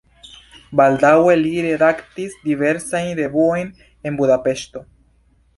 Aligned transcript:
Baldaŭe 0.79 1.35
li 1.41 1.51
redaktis 1.67 2.35
diversajn 2.47 3.13
revuojn 3.23 3.73
en 4.11 4.21
Budapeŝto. 4.23 4.87